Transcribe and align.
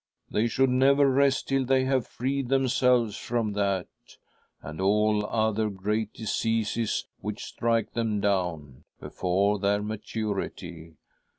They 0.31 0.47
should 0.47 0.71
never.. 0.71 1.07
rest 1.07 1.47
till 1.47 1.63
they 1.63 1.85
have 1.85 2.07
freed 2.07 2.49
themselves 2.49 3.17
from 3.17 3.53
that, 3.53 3.85
and 4.63 4.81
all 4.81 5.23
other 5.27 5.69
great 5.69 6.11
diseases 6.11 7.05
which, 7.19 7.45
strike 7.45 7.93
them 7.93 8.19
down, 8.19 8.83
■ 8.97 8.99
before 8.99 9.59
their 9.59 9.83
maturity. 9.83 10.95